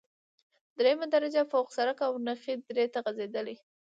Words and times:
دریمه 0.77 1.05
درجه 1.15 1.41
پوخ 1.51 1.67
سرک 1.77 1.97
د 2.01 2.03
اونخې 2.13 2.53
درې 2.69 2.85
ته 2.93 2.99
غزیدلی، 3.05 3.55